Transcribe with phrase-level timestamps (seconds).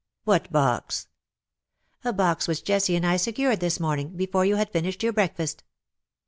[0.25, 1.09] ''What box?"
[2.03, 5.13] "A box which Jessie and I secured this morn ing, before you had finished your
[5.13, 5.63] breakfast."